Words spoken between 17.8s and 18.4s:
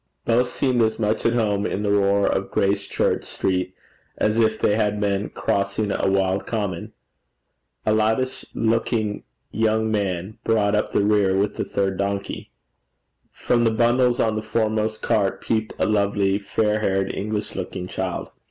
child.